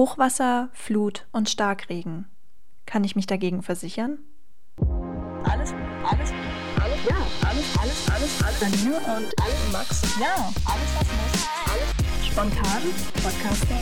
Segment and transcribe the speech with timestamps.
[0.00, 2.24] Hochwasser, Flut und Starkregen.
[2.86, 4.18] Kann ich mich dagegen versichern?
[5.44, 5.74] Alles,
[6.10, 6.32] alles,
[6.80, 8.60] alles, ja, alles, alles, alles, alles.
[8.62, 12.26] Janine und alles, Max, ja, alles, was muss, alles.
[12.26, 12.82] Spontan,
[13.22, 13.74] Podcaster,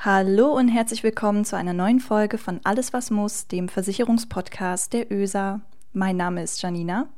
[0.00, 5.10] Hallo und herzlich willkommen zu einer neuen Folge von Alles, was muss, dem Versicherungspodcast der
[5.10, 5.62] ÖSA.
[5.94, 7.08] Mein Name ist Janina.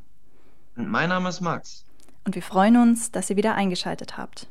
[0.77, 1.85] Und mein Name ist Max.
[2.25, 4.47] Und wir freuen uns, dass ihr wieder eingeschaltet habt.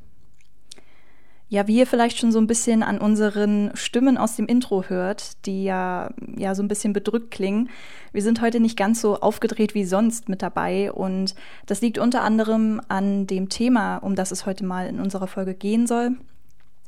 [1.48, 5.46] Ja, wie ihr vielleicht schon so ein bisschen an unseren Stimmen aus dem Intro hört,
[5.46, 7.70] die ja, ja so ein bisschen bedrückt klingen.
[8.12, 11.36] Wir sind heute nicht ganz so aufgedreht wie sonst mit dabei und
[11.68, 15.54] das liegt unter anderem an dem Thema, um das es heute mal in unserer Folge
[15.54, 16.18] gehen soll.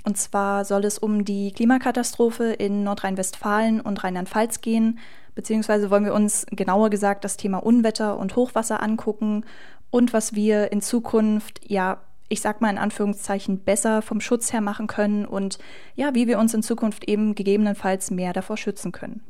[0.05, 4.97] Und zwar soll es um die Klimakatastrophe in Nordrhein-Westfalen und Rheinland-Pfalz gehen,
[5.35, 9.45] beziehungsweise wollen wir uns genauer gesagt das Thema Unwetter und Hochwasser angucken
[9.91, 14.61] und was wir in Zukunft ja ich sag mal in Anführungszeichen, besser vom Schutz her
[14.61, 15.57] machen können und
[15.95, 19.21] ja, wie wir uns in Zukunft eben gegebenenfalls mehr davor schützen können.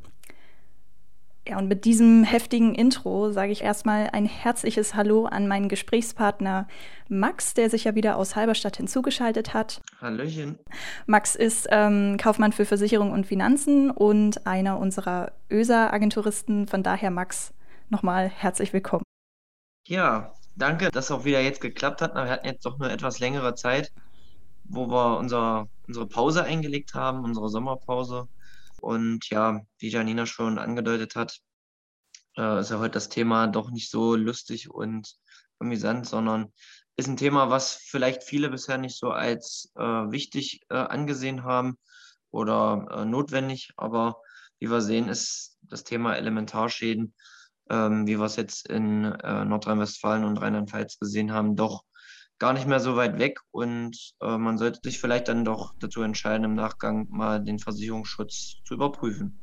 [1.48, 6.68] Ja, und mit diesem heftigen Intro sage ich erstmal ein herzliches Hallo an meinen Gesprächspartner
[7.08, 9.82] Max, der sich ja wieder aus Halberstadt hinzugeschaltet hat.
[10.02, 10.60] Hallöchen.
[11.06, 16.68] Max ist ähm, Kaufmann für Versicherung und Finanzen und einer unserer ÖSA-Agenturisten.
[16.68, 17.54] Von daher, Max,
[17.88, 19.04] nochmal herzlich willkommen.
[19.88, 22.16] Ja, danke, dass auch wieder jetzt geklappt hat.
[22.16, 23.92] Wir hatten jetzt doch eine etwas längere Zeit,
[24.64, 28.28] wo wir unser, unsere Pause eingelegt haben, unsere Sommerpause.
[28.82, 31.40] Und ja, wie Janina schon angedeutet hat,
[32.38, 35.16] äh, ist ja heute das Thema doch nicht so lustig und
[35.60, 36.52] amüsant, sondern
[36.96, 41.78] ist ein Thema, was vielleicht viele bisher nicht so als äh, wichtig äh, angesehen haben
[42.32, 43.72] oder äh, notwendig.
[43.78, 44.22] Aber
[44.60, 47.14] wie wir sehen, ist das Thema Elementarschäden
[47.70, 51.84] ähm, wie wir es jetzt in äh, Nordrhein-Westfalen und Rheinland-Pfalz gesehen haben, doch
[52.40, 56.02] gar nicht mehr so weit weg und äh, man sollte sich vielleicht dann doch dazu
[56.02, 59.40] entscheiden, im Nachgang mal den Versicherungsschutz zu überprüfen.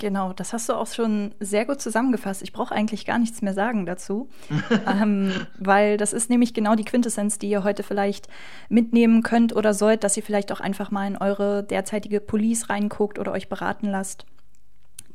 [0.00, 2.40] Genau, das hast du auch schon sehr gut zusammengefasst.
[2.40, 4.30] Ich brauche eigentlich gar nichts mehr sagen dazu,
[4.86, 8.26] ähm, weil das ist nämlich genau die Quintessenz, die ihr heute vielleicht
[8.70, 13.18] mitnehmen könnt oder sollt, dass ihr vielleicht auch einfach mal in eure derzeitige Police reinguckt
[13.18, 14.24] oder euch beraten lasst.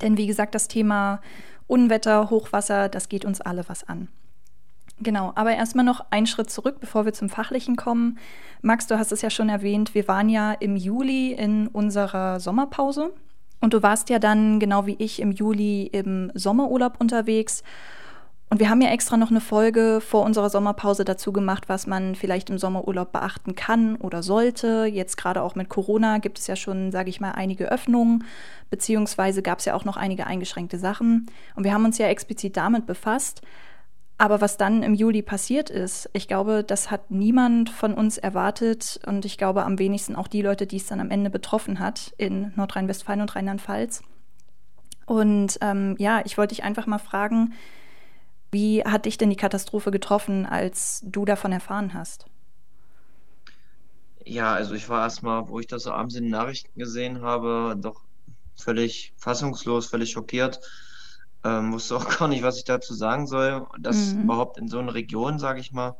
[0.02, 1.20] Denn wie gesagt, das Thema
[1.68, 4.08] Unwetter, Hochwasser, das geht uns alle was an.
[5.00, 8.18] Genau, aber erstmal noch einen Schritt zurück, bevor wir zum Fachlichen kommen.
[8.62, 13.14] Max, du hast es ja schon erwähnt, wir waren ja im Juli in unserer Sommerpause
[13.60, 17.64] und du warst ja dann, genau wie ich, im Juli im Sommerurlaub unterwegs
[18.50, 22.16] und wir haben ja extra noch eine Folge vor unserer Sommerpause dazu gemacht, was man
[22.16, 24.86] vielleicht im Sommerurlaub beachten kann oder sollte.
[24.86, 28.24] Jetzt gerade auch mit Corona gibt es ja schon, sage ich mal, einige Öffnungen,
[28.70, 31.26] beziehungsweise gab es ja auch noch einige eingeschränkte Sachen.
[31.56, 33.42] Und wir haben uns ja explizit damit befasst.
[34.18, 39.00] Aber was dann im Juli passiert ist, ich glaube, das hat niemand von uns erwartet
[39.06, 42.14] und ich glaube am wenigsten auch die Leute, die es dann am Ende betroffen hat
[42.18, 44.04] in Nordrhein-Westfalen und Rheinland-Pfalz.
[45.06, 47.54] Und ähm, ja, ich wollte dich einfach mal fragen,
[48.52, 52.26] wie hat dich denn die Katastrophe getroffen, als du davon erfahren hast?
[54.26, 57.76] Ja, also ich war erstmal, wo ich das so abends in den Nachrichten gesehen habe,
[57.80, 58.02] doch
[58.56, 60.60] völlig fassungslos, völlig schockiert.
[61.44, 63.68] Ähm, wusste auch gar nicht, was ich dazu sagen soll.
[63.80, 64.24] Dass mhm.
[64.24, 65.96] überhaupt in so einer Region, sage ich mal,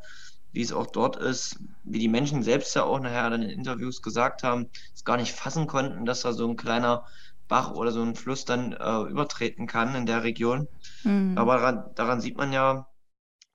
[0.52, 4.02] wie es auch dort ist, wie die Menschen selbst ja auch nachher in den Interviews
[4.02, 7.06] gesagt haben, es gar nicht fassen konnten, dass da so ein kleiner
[7.48, 10.68] Bach oder so ein Fluss dann äh, übertreten kann in der Region.
[11.04, 11.38] Mhm.
[11.38, 12.88] Aber daran, daran sieht man ja,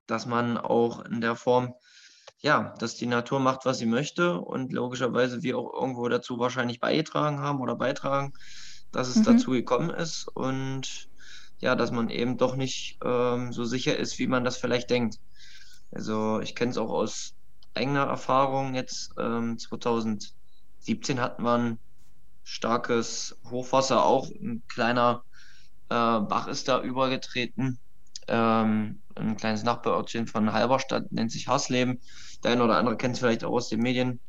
[0.07, 1.75] dass man auch in der Form,
[2.39, 6.81] ja, dass die Natur macht, was sie möchte und logischerweise wir auch irgendwo dazu wahrscheinlich
[6.81, 8.33] beigetragen haben oder beitragen,
[8.93, 9.25] dass es mhm.
[9.25, 11.09] dazu gekommen ist und
[11.59, 15.19] ja, dass man eben doch nicht ähm, so sicher ist, wie man das vielleicht denkt.
[15.93, 17.35] Also ich kenne es auch aus
[17.75, 19.13] eigener Erfahrung jetzt.
[19.19, 21.79] Ähm, 2017 hat man
[22.45, 25.25] starkes Hochwasser, auch ein kleiner
[25.89, 27.79] äh, Bach ist da übergetreten.
[28.29, 32.01] Ähm, ein kleines Nachbarortchen von Halberstadt nennt sich Hasleben.
[32.43, 34.21] Der eine oder andere kennt es vielleicht auch aus den Medien.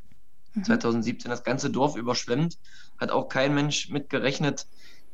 [0.53, 0.63] Mhm.
[0.65, 2.57] 2017 das ganze Dorf überschwemmt.
[2.97, 4.67] Hat auch kein Mensch mitgerechnet,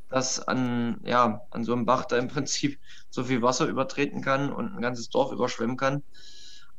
[0.10, 2.80] dass an, ja, an so einem Bach da im Prinzip
[3.10, 6.04] so viel Wasser übertreten kann und ein ganzes Dorf überschwemmen kann.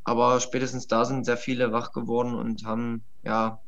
[0.04, 3.60] Aber spätestens da sind sehr viele wach geworden und haben ja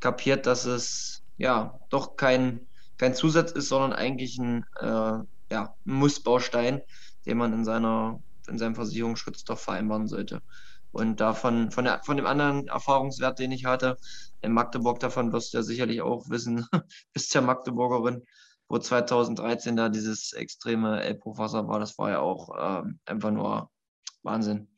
[0.00, 2.68] kapiert, dass es ja doch kein,
[2.98, 5.18] kein Zusatz ist, sondern eigentlich ein äh,
[5.50, 6.82] ja, Mussbaustein,
[7.26, 10.42] den man in, seiner, in seinem Versicherungsschutz doch vereinbaren sollte.
[10.90, 13.96] Und davon, von, der, von dem anderen Erfahrungswert, den ich hatte,
[14.40, 16.66] in Magdeburg, davon wirst du ja sicherlich auch wissen,
[17.12, 18.24] bist ja Magdeburgerin,
[18.68, 23.70] wo 2013 da dieses extreme Elbhochwasser war, das war ja auch ähm, einfach nur
[24.22, 24.68] Wahnsinn.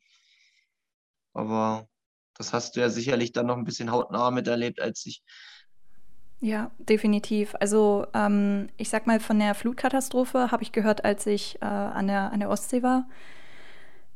[1.33, 1.87] Aber
[2.35, 5.23] das hast du ja sicherlich dann noch ein bisschen hautnah miterlebt als ich.
[6.43, 7.53] Ja, definitiv.
[7.59, 12.07] Also ähm, ich sag mal, von der Flutkatastrophe habe ich gehört, als ich äh, an,
[12.07, 13.05] der, an der Ostsee war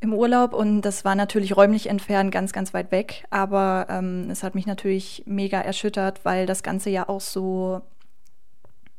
[0.01, 4.43] im Urlaub und das war natürlich räumlich entfernt ganz, ganz weit weg, aber ähm, es
[4.43, 7.81] hat mich natürlich mega erschüttert, weil das Ganze ja auch so,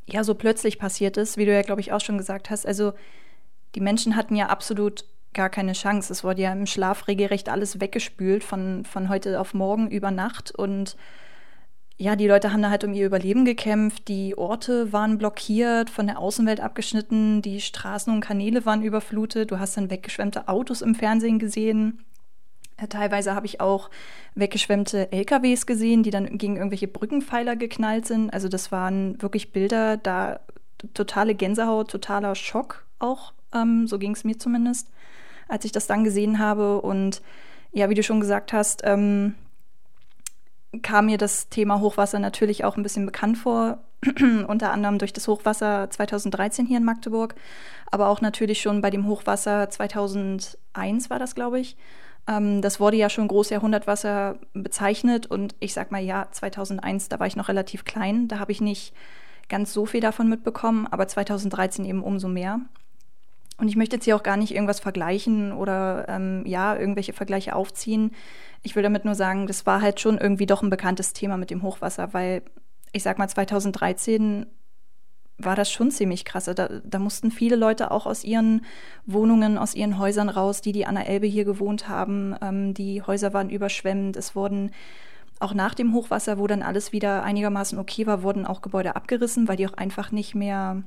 [0.06, 2.64] ja, so plötzlich passiert ist, wie du ja, glaube ich, auch schon gesagt hast.
[2.64, 2.92] Also
[3.74, 6.12] die Menschen hatten ja absolut gar keine Chance.
[6.12, 10.52] Es wurde ja im Schlaf regelrecht alles weggespült von, von heute auf morgen über Nacht
[10.52, 10.96] und
[11.98, 14.08] ja, die Leute haben da halt um ihr Überleben gekämpft.
[14.08, 19.50] Die Orte waren blockiert, von der Außenwelt abgeschnitten, die Straßen und Kanäle waren überflutet.
[19.50, 22.04] Du hast dann weggeschwemmte Autos im Fernsehen gesehen.
[22.90, 23.88] Teilweise habe ich auch
[24.34, 28.30] weggeschwemmte LKWs gesehen, die dann gegen irgendwelche Brückenpfeiler geknallt sind.
[28.30, 30.40] Also das waren wirklich Bilder, da
[30.92, 33.32] totale Gänsehaut, totaler Schock auch.
[33.54, 34.90] Ähm, so ging es mir zumindest,
[35.48, 36.82] als ich das dann gesehen habe.
[36.82, 37.22] Und
[37.72, 39.34] ja, wie du schon gesagt hast, ähm,
[40.82, 43.78] kam mir das Thema Hochwasser natürlich auch ein bisschen bekannt vor,
[44.46, 47.34] unter anderem durch das Hochwasser 2013 hier in Magdeburg,
[47.90, 51.76] aber auch natürlich schon bei dem Hochwasser 2001 war das, glaube ich.
[52.28, 57.26] Ähm, das wurde ja schon Großjahrhundertwasser bezeichnet und ich sag mal ja, 2001, da war
[57.26, 58.94] ich noch relativ klein, da habe ich nicht
[59.48, 62.60] ganz so viel davon mitbekommen, aber 2013 eben umso mehr.
[63.58, 67.54] Und ich möchte jetzt hier auch gar nicht irgendwas vergleichen oder ähm, ja, irgendwelche Vergleiche
[67.56, 68.12] aufziehen.
[68.66, 71.50] Ich will damit nur sagen, das war halt schon irgendwie doch ein bekanntes Thema mit
[71.50, 72.42] dem Hochwasser, weil
[72.90, 74.46] ich sag mal, 2013
[75.38, 76.46] war das schon ziemlich krass.
[76.46, 78.62] Da, da mussten viele Leute auch aus ihren
[79.04, 82.34] Wohnungen, aus ihren Häusern raus, die, die an der Elbe hier gewohnt haben.
[82.42, 84.16] Ähm, die Häuser waren überschwemmt.
[84.16, 84.72] Es wurden
[85.38, 89.46] auch nach dem Hochwasser, wo dann alles wieder einigermaßen okay war, wurden auch Gebäude abgerissen,
[89.46, 90.82] weil die auch einfach nicht mehr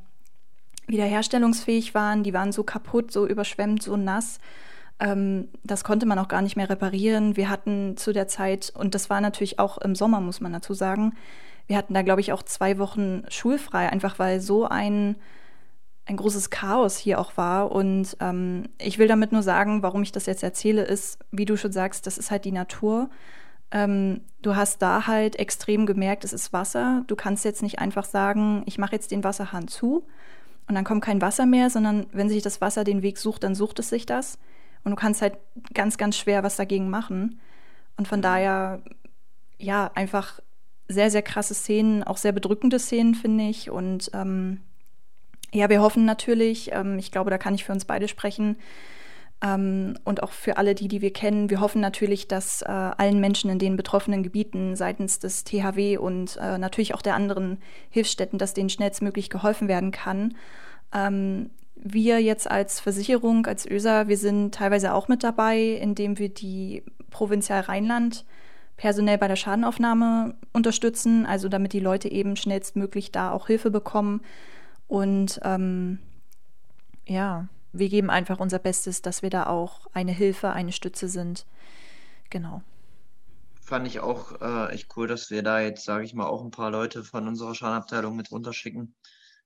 [0.87, 2.23] wiederherstellungsfähig waren.
[2.23, 4.41] Die waren so kaputt, so überschwemmt, so nass.
[4.99, 7.37] Ähm, das konnte man auch gar nicht mehr reparieren.
[7.37, 10.73] Wir hatten zu der Zeit, und das war natürlich auch im Sommer, muss man dazu
[10.73, 11.13] sagen,
[11.67, 15.15] wir hatten da, glaube ich, auch zwei Wochen schulfrei, einfach weil so ein,
[16.05, 17.71] ein großes Chaos hier auch war.
[17.71, 21.57] Und ähm, ich will damit nur sagen, warum ich das jetzt erzähle, ist, wie du
[21.57, 23.09] schon sagst, das ist halt die Natur.
[23.71, 27.03] Ähm, du hast da halt extrem gemerkt, es ist Wasser.
[27.07, 30.07] Du kannst jetzt nicht einfach sagen, ich mache jetzt den Wasserhahn zu,
[30.69, 33.55] und dann kommt kein Wasser mehr, sondern wenn sich das Wasser den Weg sucht, dann
[33.55, 34.37] sucht es sich das.
[34.83, 35.37] Und du kannst halt
[35.73, 37.39] ganz, ganz schwer was dagegen machen.
[37.97, 38.81] Und von daher,
[39.57, 40.39] ja, einfach
[40.87, 43.69] sehr, sehr krasse Szenen, auch sehr bedrückende Szenen, finde ich.
[43.69, 44.61] Und ähm,
[45.51, 48.57] ja, wir hoffen natürlich, ähm, ich glaube, da kann ich für uns beide sprechen,
[49.41, 51.49] ähm, und auch für alle die, die wir kennen.
[51.49, 56.37] Wir hoffen natürlich, dass äh, allen Menschen in den betroffenen Gebieten seitens des THW und
[56.37, 57.59] äh, natürlich auch der anderen
[57.89, 60.35] Hilfsstätten, dass denen schnellstmöglich geholfen werden kann.
[60.93, 66.29] Ähm, wir jetzt als Versicherung, als ÖSA, wir sind teilweise auch mit dabei, indem wir
[66.29, 68.25] die Provinzial Rheinland
[68.75, 74.21] personell bei der Schadenaufnahme unterstützen, also damit die Leute eben schnellstmöglich da auch Hilfe bekommen.
[74.87, 75.99] Und ähm,
[77.05, 81.45] ja, wir geben einfach unser Bestes, dass wir da auch eine Hilfe, eine Stütze sind.
[82.29, 82.61] Genau.
[83.61, 86.51] Fand ich auch äh, echt cool, dass wir da jetzt, sage ich mal, auch ein
[86.51, 88.95] paar Leute von unserer Schadenabteilung mit runterschicken.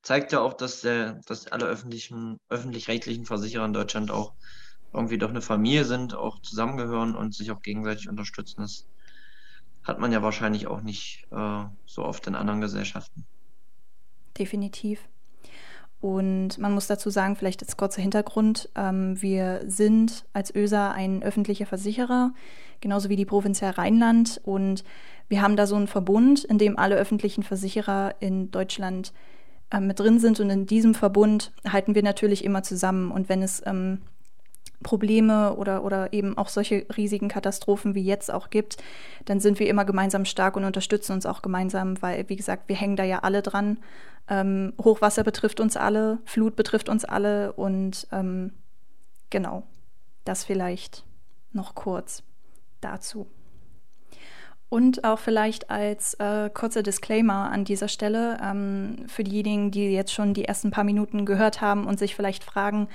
[0.03, 4.33] Zeigt ja auch, dass, der, dass alle öffentlichen, öffentlich-rechtlichen Versicherer in Deutschland auch
[4.93, 8.61] irgendwie doch eine Familie sind, auch zusammengehören und sich auch gegenseitig unterstützen.
[8.61, 8.85] Das
[9.83, 13.25] hat man ja wahrscheinlich auch nicht äh, so oft in anderen Gesellschaften.
[14.37, 14.99] Definitiv.
[15.99, 21.23] Und man muss dazu sagen, vielleicht als kurzer Hintergrund, ähm, wir sind als ÖSA ein
[21.23, 22.33] öffentlicher Versicherer,
[22.81, 24.41] genauso wie die Provinzial Rheinland.
[24.43, 24.83] Und
[25.29, 29.13] wir haben da so einen Verbund, in dem alle öffentlichen Versicherer in Deutschland
[29.73, 30.39] äh, mit drin sind.
[30.39, 33.11] Und in diesem Verbund halten wir natürlich immer zusammen.
[33.11, 34.01] Und wenn es ähm,
[34.83, 38.77] Probleme oder, oder eben auch solche riesigen Katastrophen wie jetzt auch gibt,
[39.25, 42.75] dann sind wir immer gemeinsam stark und unterstützen uns auch gemeinsam, weil, wie gesagt, wir
[42.75, 43.79] hängen da ja alle dran.
[44.29, 48.53] Ähm, Hochwasser betrifft uns alle, Flut betrifft uns alle und ähm,
[49.29, 49.63] genau,
[50.23, 51.03] das vielleicht
[51.51, 52.23] noch kurz
[52.79, 53.27] dazu.
[54.73, 60.11] Und auch vielleicht als äh, kurzer Disclaimer an dieser Stelle ähm, für diejenigen, die jetzt
[60.11, 62.87] schon die ersten paar Minuten gehört haben und sich vielleicht fragen,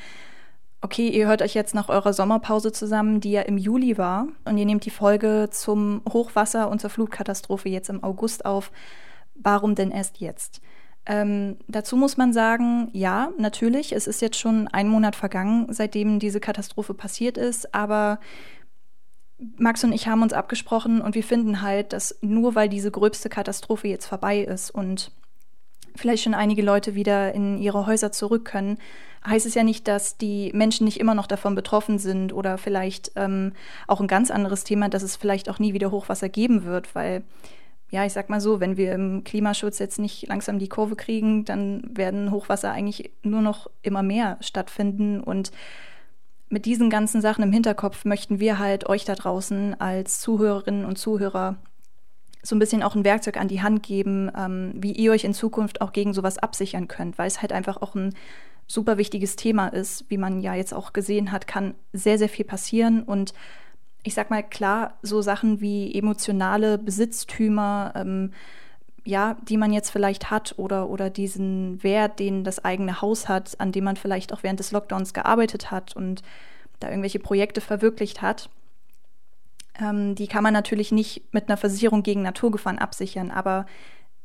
[0.81, 4.59] okay, ihr hört euch jetzt nach eurer Sommerpause zusammen, die ja im Juli war, und
[4.59, 8.73] ihr nehmt die Folge zum Hochwasser und zur Flutkatastrophe jetzt im August auf.
[9.37, 10.61] Warum denn erst jetzt?
[11.07, 16.19] Ähm, dazu muss man sagen, ja, natürlich, es ist jetzt schon ein Monat vergangen, seitdem
[16.19, 18.19] diese Katastrophe passiert ist, aber
[19.57, 23.29] Max und ich haben uns abgesprochen und wir finden halt, dass nur weil diese gröbste
[23.29, 25.13] Katastrophe jetzt vorbei ist und
[25.95, 28.79] vielleicht schon einige Leute wieder in ihre Häuser zurück können,
[29.27, 33.13] heißt es ja nicht, dass die Menschen nicht immer noch davon betroffen sind oder vielleicht
[33.17, 33.53] ähm,
[33.87, 37.23] auch ein ganz anderes Thema, dass es vielleicht auch nie wieder Hochwasser geben wird, weil
[37.91, 41.45] ja, ich sag mal so, wenn wir im Klimaschutz jetzt nicht langsam die Kurve kriegen,
[41.45, 45.53] dann werden Hochwasser eigentlich nur noch immer mehr stattfinden und
[46.49, 50.97] mit diesen ganzen Sachen im Hinterkopf möchten wir halt euch da draußen als Zuhörerinnen und
[50.97, 51.57] Zuhörer
[52.43, 55.35] so ein bisschen auch ein Werkzeug an die Hand geben, ähm, wie ihr euch in
[55.35, 58.15] Zukunft auch gegen sowas absichern könnt, weil es halt einfach auch ein
[58.67, 60.09] super wichtiges Thema ist.
[60.09, 63.35] Wie man ja jetzt auch gesehen hat, kann sehr, sehr viel passieren und
[64.05, 68.33] ich sag mal klar, so Sachen wie emotionale Besitztümer, ähm,
[69.09, 73.59] ja, die man jetzt vielleicht hat oder, oder diesen Wert, den das eigene Haus hat,
[73.59, 76.21] an dem man vielleicht auch während des Lockdowns gearbeitet hat und
[76.79, 78.51] da irgendwelche Projekte verwirklicht hat.
[79.81, 83.65] Ähm, die kann man natürlich nicht mit einer Versicherung gegen Naturgefahren absichern, aber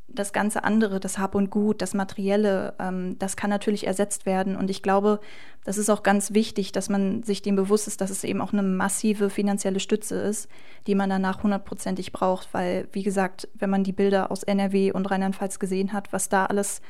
[0.07, 4.55] das ganze andere, das Hab und Gut, das Materielle, ähm, das kann natürlich ersetzt werden.
[4.55, 5.19] Und ich glaube,
[5.63, 8.53] das ist auch ganz wichtig, dass man sich dem bewusst ist, dass es eben auch
[8.53, 10.49] eine massive finanzielle Stütze ist,
[10.87, 12.53] die man danach hundertprozentig braucht.
[12.53, 16.45] Weil, wie gesagt, wenn man die Bilder aus NRW und Rheinland-Pfalz gesehen hat, was da
[16.45, 16.81] alles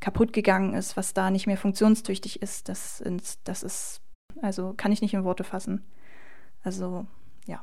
[0.00, 3.02] kaputt gegangen ist, was da nicht mehr funktionstüchtig ist, das,
[3.44, 4.00] das ist,
[4.40, 5.84] also kann ich nicht in Worte fassen.
[6.64, 7.06] Also,
[7.46, 7.60] ja.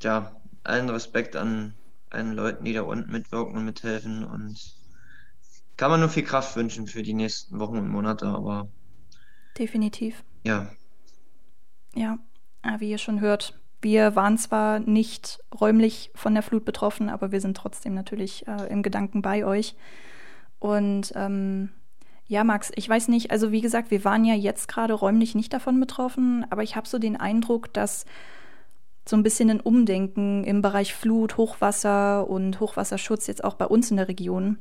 [0.00, 1.74] Ja, allen Respekt an
[2.12, 4.24] allen Leuten, die da unten mitwirken und mithelfen.
[4.24, 4.58] Und
[5.76, 8.68] kann man nur viel Kraft wünschen für die nächsten Wochen und Monate, aber.
[9.58, 10.22] Definitiv.
[10.44, 10.70] Ja.
[11.94, 12.18] Ja,
[12.78, 17.40] wie ihr schon hört, wir waren zwar nicht räumlich von der Flut betroffen, aber wir
[17.40, 19.74] sind trotzdem natürlich äh, im Gedanken bei euch.
[20.60, 21.70] Und ähm,
[22.28, 25.52] ja, Max, ich weiß nicht, also wie gesagt, wir waren ja jetzt gerade räumlich nicht
[25.52, 28.06] davon betroffen, aber ich habe so den Eindruck, dass
[29.12, 33.90] so ein bisschen ein Umdenken im Bereich Flut, Hochwasser und Hochwasserschutz jetzt auch bei uns
[33.90, 34.56] in der Region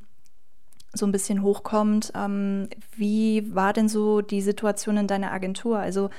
[0.92, 2.12] so ein bisschen hochkommt.
[2.16, 5.80] Ähm, wie war denn so die Situation in deiner Agentur?
[5.80, 6.10] Also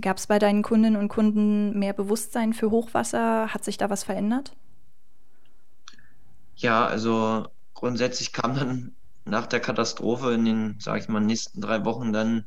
[0.00, 3.52] gab es bei deinen Kundinnen und Kunden mehr Bewusstsein für Hochwasser?
[3.52, 4.54] Hat sich da was verändert?
[6.54, 8.92] Ja, also grundsätzlich kam dann
[9.24, 12.46] nach der Katastrophe in den, sage ich mal, nächsten drei Wochen dann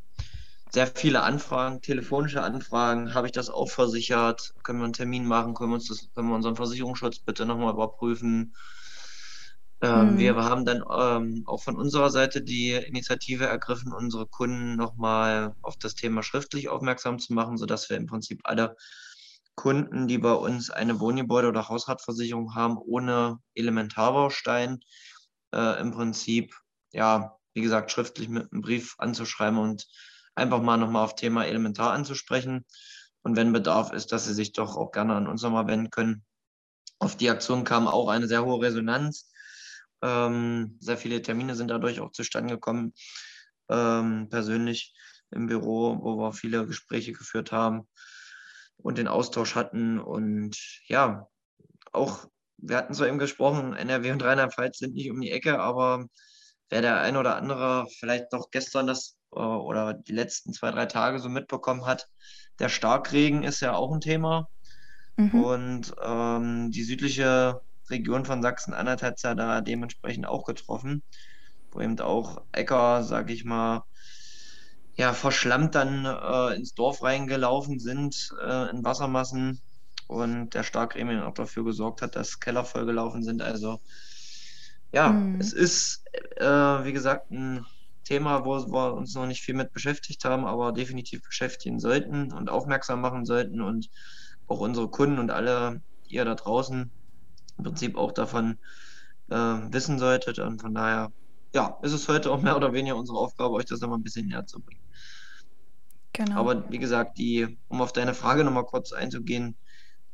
[0.69, 3.13] sehr viele Anfragen, telefonische Anfragen.
[3.13, 4.53] Habe ich das auch versichert?
[4.63, 5.53] Können wir einen Termin machen?
[5.53, 8.53] Können wir, uns das, können wir unseren Versicherungsschutz bitte nochmal überprüfen?
[9.81, 10.17] Ähm, mhm.
[10.17, 15.75] Wir haben dann ähm, auch von unserer Seite die Initiative ergriffen, unsere Kunden nochmal auf
[15.77, 18.75] das Thema schriftlich aufmerksam zu machen, sodass wir im Prinzip alle
[19.55, 24.79] Kunden, die bei uns eine Wohngebäude- oder Hausratversicherung haben, ohne Elementarbaustein,
[25.53, 26.55] äh, im Prinzip,
[26.91, 29.87] ja, wie gesagt, schriftlich mit einem Brief anzuschreiben und
[30.37, 32.65] einfach mal nochmal auf Thema Elementar anzusprechen.
[33.23, 36.23] Und wenn Bedarf ist, dass Sie sich doch auch gerne an uns nochmal wenden können.
[36.99, 39.31] Auf die Aktion kam auch eine sehr hohe Resonanz.
[40.01, 42.93] Ähm, sehr viele Termine sind dadurch auch zustande gekommen,
[43.69, 44.93] ähm, persönlich
[45.31, 47.87] im Büro, wo wir viele Gespräche geführt haben
[48.77, 49.99] und den Austausch hatten.
[49.99, 51.27] Und ja,
[51.91, 52.27] auch,
[52.57, 56.07] wir hatten zwar eben gesprochen, NRW und Rheinland-Pfalz sind nicht um die Ecke, aber
[56.69, 61.19] wer der ein oder andere vielleicht doch gestern das oder die letzten zwei, drei Tage
[61.19, 62.07] so mitbekommen hat,
[62.59, 64.49] der Starkregen ist ja auch ein Thema.
[65.17, 65.43] Mhm.
[65.43, 71.03] Und ähm, die südliche Region von Sachsen-Anhalt hat es ja da dementsprechend auch getroffen,
[71.71, 73.83] wo eben auch Äcker, sag ich mal,
[74.95, 79.61] ja, verschlammt dann äh, ins Dorf reingelaufen sind äh, in Wassermassen
[80.07, 83.41] und der Starkregen auch dafür gesorgt hat, dass Keller vollgelaufen sind.
[83.41, 83.79] Also
[84.91, 85.39] ja, mhm.
[85.39, 86.03] es ist,
[86.37, 87.65] äh, wie gesagt, ein
[88.07, 92.49] Thema, wo wir uns noch nicht viel mit beschäftigt haben, aber definitiv beschäftigen sollten und
[92.49, 93.89] aufmerksam machen sollten und
[94.47, 96.89] auch unsere Kunden und alle ihr da draußen
[97.57, 98.59] im Prinzip auch davon
[99.29, 100.39] äh, wissen solltet.
[100.39, 101.11] Und von daher,
[101.53, 104.27] ja, ist es heute auch mehr oder weniger unsere Aufgabe, euch das nochmal ein bisschen
[104.27, 104.81] näher zu bringen.
[106.13, 106.39] Genau.
[106.39, 109.57] Aber wie gesagt, die, um auf deine Frage nochmal kurz einzugehen,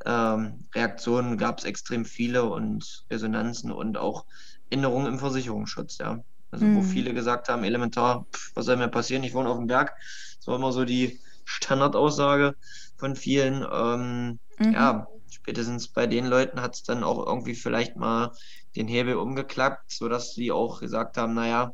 [0.06, 4.26] ähm, Reaktionen gab es extrem viele und Resonanzen und auch
[4.72, 6.24] Änderungen im Versicherungsschutz, ja.
[6.54, 6.78] Also mhm.
[6.78, 9.96] wo viele gesagt haben, elementar, pff, was soll mir passieren, ich wohne auf dem Berg.
[10.38, 12.56] Das war immer so die Standardaussage
[12.96, 13.66] von vielen.
[13.70, 14.74] Ähm, mhm.
[14.74, 18.32] Ja, spätestens bei den Leuten hat es dann auch irgendwie vielleicht mal
[18.76, 21.74] den Hebel umgeklappt, sodass sie auch gesagt haben, naja,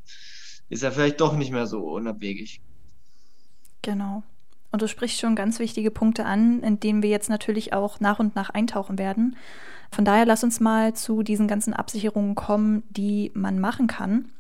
[0.69, 2.62] ist ja vielleicht doch nicht mehr so unabwegig.
[3.81, 4.24] Genau.
[4.71, 8.19] Und du sprichst schon ganz wichtige Punkte an, in denen wir jetzt natürlich auch nach
[8.19, 9.36] und nach eintauchen werden.
[9.91, 14.31] Von daher lass uns mal zu diesen ganzen Absicherungen kommen, die man machen kann.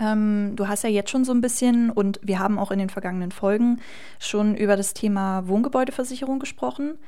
[0.00, 2.90] Ähm, du hast ja jetzt schon so ein bisschen und wir haben auch in den
[2.90, 3.80] vergangenen Folgen
[4.18, 6.98] schon über das Thema Wohngebäudeversicherung gesprochen.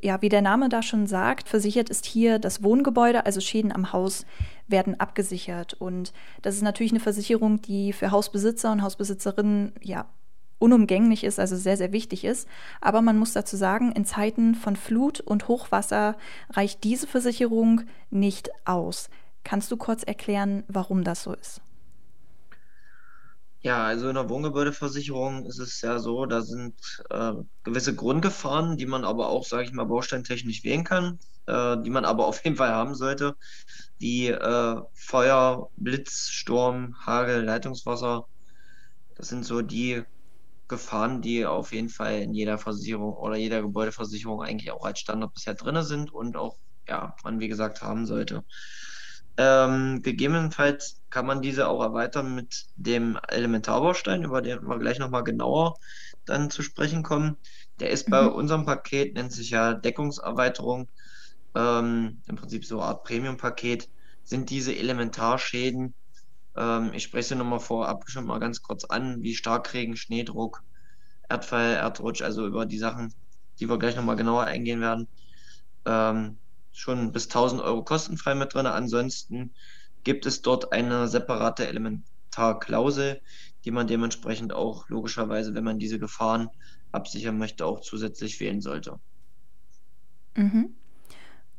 [0.00, 3.92] ja, wie der Name da schon sagt, versichert ist hier das Wohngebäude, also Schäden am
[3.92, 4.26] Haus
[4.68, 5.74] werden abgesichert.
[5.74, 6.12] Und
[6.42, 10.06] das ist natürlich eine Versicherung, die für Hausbesitzer und Hausbesitzerinnen ja
[10.60, 12.48] unumgänglich ist, also sehr, sehr wichtig ist.
[12.80, 16.16] Aber man muss dazu sagen, in Zeiten von Flut und Hochwasser
[16.50, 19.08] reicht diese Versicherung nicht aus.
[19.44, 21.60] Kannst du kurz erklären, warum das so ist?
[23.68, 26.74] Ja, also in der Wohngebäudeversicherung ist es ja so, da sind
[27.10, 27.32] äh,
[27.64, 32.04] gewisse Grundgefahren, die man aber auch, sage ich mal, bausteintechnisch wählen kann, äh, die man
[32.06, 33.34] aber auf jeden Fall haben sollte,
[33.98, 38.26] wie äh, Feuer, Blitz, Sturm, Hagel, Leitungswasser.
[39.16, 40.02] Das sind so die
[40.68, 45.34] Gefahren, die auf jeden Fall in jeder Versicherung oder jeder Gebäudeversicherung eigentlich auch als Standard
[45.34, 46.58] bisher drin sind und auch,
[46.88, 48.44] ja, man wie gesagt haben sollte.
[49.36, 55.24] Ähm, gegebenenfalls kann man diese auch erweitern mit dem Elementarbaustein, über den wir gleich nochmal
[55.24, 55.76] genauer
[56.24, 57.36] dann zu sprechen kommen.
[57.80, 58.10] Der ist mhm.
[58.12, 60.88] bei unserem Paket, nennt sich ja Deckungserweiterung,
[61.54, 63.88] ähm, im Prinzip so eine Art Premium-Paket,
[64.24, 65.94] sind diese Elementarschäden.
[66.56, 70.62] Ähm, ich spreche sie nochmal vorab schon mal ganz kurz an, wie Starkregen, Schneedruck,
[71.28, 73.14] Erdfall, Erdrutsch, also über die Sachen,
[73.58, 75.08] die wir gleich nochmal genauer eingehen werden.
[75.86, 76.36] Ähm,
[76.72, 78.66] schon bis 1000 Euro kostenfrei mit drin.
[78.66, 79.52] Ansonsten
[80.04, 83.20] gibt es dort eine separate Elementarklausel,
[83.64, 86.48] die man dementsprechend auch logischerweise, wenn man diese Gefahren
[86.92, 88.98] absichern möchte, auch zusätzlich wählen sollte.
[90.34, 90.74] Mhm.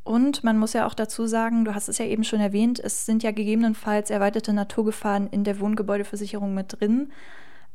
[0.03, 3.05] Und man muss ja auch dazu sagen, du hast es ja eben schon erwähnt, es
[3.05, 7.11] sind ja gegebenenfalls erweiterte Naturgefahren in der Wohngebäudeversicherung mit drin.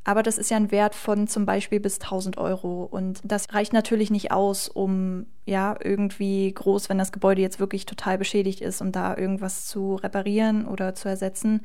[0.05, 2.85] Aber das ist ja ein Wert von zum Beispiel bis 1000 Euro.
[2.85, 7.87] Und das reicht natürlich nicht aus, um ja irgendwie groß, wenn das Gebäude jetzt wirklich
[7.87, 11.63] total beschädigt ist, um da irgendwas zu reparieren oder zu ersetzen.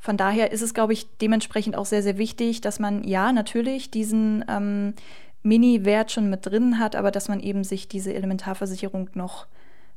[0.00, 3.90] Von daher ist es, glaube ich, dementsprechend auch sehr, sehr wichtig, dass man ja natürlich
[3.90, 4.94] diesen ähm,
[5.42, 9.46] Mini-Wert schon mit drin hat, aber dass man eben sich diese Elementarversicherung noch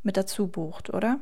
[0.03, 1.19] mit dazu bucht, oder?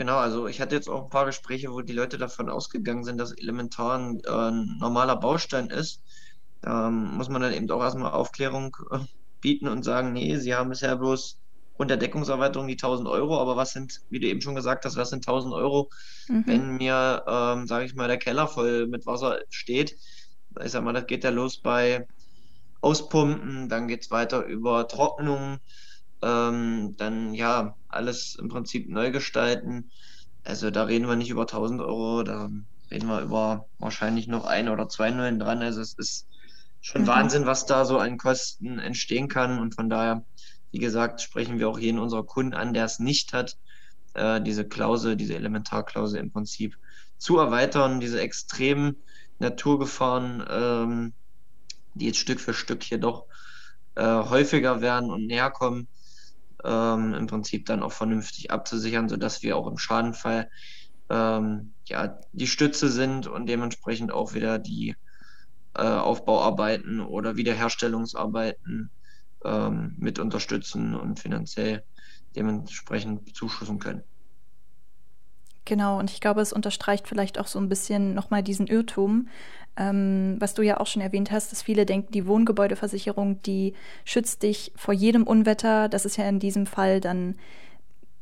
[0.00, 3.18] Genau, also ich hatte jetzt auch ein paar Gespräche, wo die Leute davon ausgegangen sind,
[3.18, 6.00] dass Elementar ein äh, normaler Baustein ist.
[6.62, 9.00] Da ähm, muss man dann eben auch erstmal Aufklärung äh,
[9.42, 11.36] bieten und sagen, nee, sie haben bisher bloß
[11.76, 14.96] Grund der Deckungserweiterung die 1000 Euro, aber was sind, wie du eben schon gesagt hast,
[14.96, 15.90] was sind 1000 Euro,
[16.28, 16.44] mhm.
[16.46, 19.98] wenn mir, ähm, sage ich mal, der Keller voll mit Wasser steht?
[20.64, 22.06] Ich sag mal, das geht ja los bei
[22.80, 25.58] Auspumpen, dann geht es weiter über Trocknung,
[26.22, 29.90] ähm, dann ja, alles im Prinzip neu gestalten.
[30.44, 32.50] Also da reden wir nicht über 1000 Euro, da
[32.90, 35.62] reden wir über wahrscheinlich noch ein oder zwei Nullen dran.
[35.62, 36.26] Also es ist
[36.80, 37.08] schon mhm.
[37.08, 39.58] Wahnsinn, was da so an Kosten entstehen kann.
[39.58, 40.24] Und von daher,
[40.72, 43.56] wie gesagt, sprechen wir auch jeden unserer Kunden an, der es nicht hat,
[44.14, 46.76] äh, diese Klausel, diese Elementarklausel im Prinzip
[47.18, 48.96] zu erweitern, diese extremen
[49.38, 51.12] Naturgefahren, ähm,
[51.94, 53.26] die jetzt Stück für Stück hier doch
[53.94, 55.88] äh, häufiger werden und näher kommen,
[56.64, 60.50] ähm, im Prinzip dann auch vernünftig abzusichern, sodass wir auch im Schadenfall
[61.08, 64.94] ähm, ja, die Stütze sind und dementsprechend auch wieder die
[65.74, 68.90] äh, Aufbauarbeiten oder Wiederherstellungsarbeiten
[69.44, 71.84] ähm, mit unterstützen und finanziell
[72.36, 74.02] dementsprechend bezuschussen können.
[75.64, 79.28] Genau, und ich glaube, es unterstreicht vielleicht auch so ein bisschen nochmal diesen Irrtum,
[79.76, 84.42] ähm, was du ja auch schon erwähnt hast, dass viele denken, die Wohngebäudeversicherung, die schützt
[84.42, 85.88] dich vor jedem Unwetter.
[85.88, 87.36] Das ist ja in diesem Fall dann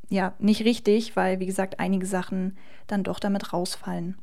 [0.08, 2.56] ja nicht richtig, weil, wie gesagt, einige Sachen
[2.86, 4.16] dann doch damit rausfallen.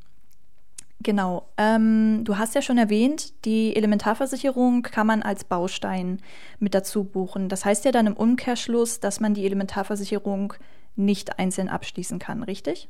[1.02, 1.48] Genau.
[1.58, 6.20] Ähm, du hast ja schon erwähnt, die Elementarversicherung kann man als Baustein
[6.60, 7.50] mit dazu buchen.
[7.50, 10.54] Das heißt ja dann im Umkehrschluss, dass man die Elementarversicherung
[10.96, 12.90] nicht einzeln abschließen kann, richtig?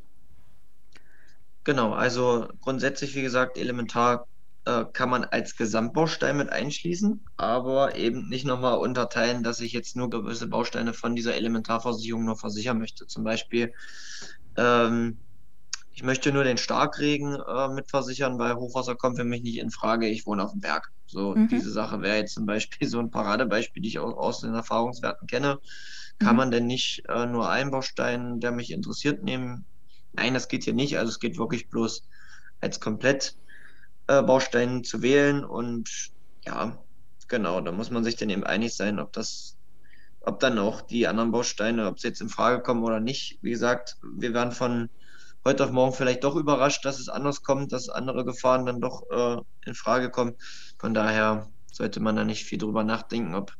[1.65, 4.27] Genau, also grundsätzlich, wie gesagt, elementar
[4.65, 9.95] äh, kann man als Gesamtbaustein mit einschließen, aber eben nicht nochmal unterteilen, dass ich jetzt
[9.95, 13.07] nur gewisse Bausteine von dieser Elementarversicherung nur versichern möchte.
[13.07, 13.73] Zum Beispiel,
[14.57, 15.17] ähm,
[15.91, 20.07] ich möchte nur den Starkregen äh, mitversichern, weil Hochwasser kommt für mich nicht in Frage.
[20.07, 20.91] Ich wohne auf dem Berg.
[21.07, 21.47] So, mhm.
[21.47, 25.27] diese Sache wäre jetzt zum Beispiel so ein Paradebeispiel, die ich auch aus den Erfahrungswerten
[25.27, 25.57] kenne.
[26.19, 26.37] Kann mhm.
[26.37, 29.65] man denn nicht äh, nur einen Baustein, der mich interessiert, nehmen?
[30.15, 30.97] Nein, das geht hier nicht.
[30.97, 32.07] Also es geht wirklich bloß
[32.61, 33.35] als komplett
[34.07, 34.23] äh,
[34.83, 36.11] zu wählen und
[36.45, 36.77] ja,
[37.27, 39.57] genau, da muss man sich dann eben einig sein, ob das,
[40.21, 43.39] ob dann auch die anderen Bausteine, ob sie jetzt in Frage kommen oder nicht.
[43.41, 44.89] Wie gesagt, wir werden von
[45.43, 49.03] heute auf morgen vielleicht doch überrascht, dass es anders kommt, dass andere Gefahren dann doch
[49.11, 50.35] äh, in Frage kommen.
[50.79, 53.53] Von daher sollte man da nicht viel drüber nachdenken, ob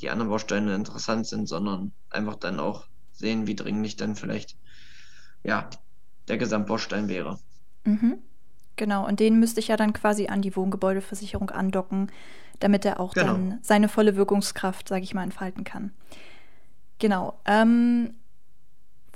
[0.00, 4.56] die anderen Bausteine interessant sind, sondern einfach dann auch sehen, wie dringlich dann vielleicht
[5.42, 5.68] ja,
[6.28, 7.38] der Gesamtbaustein wäre.
[7.84, 8.18] Mhm.
[8.76, 12.10] Genau, und den müsste ich ja dann quasi an die Wohngebäudeversicherung andocken,
[12.60, 13.32] damit er auch genau.
[13.32, 15.92] dann seine volle Wirkungskraft, sage ich mal, entfalten kann.
[16.98, 17.38] Genau.
[17.46, 18.14] Ähm,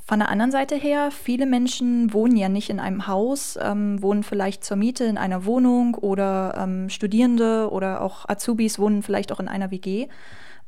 [0.07, 4.23] von der anderen Seite her, viele Menschen wohnen ja nicht in einem Haus, ähm, wohnen
[4.23, 9.41] vielleicht zur Miete in einer Wohnung oder ähm, Studierende oder auch Azubis wohnen vielleicht auch
[9.41, 10.09] in einer WG.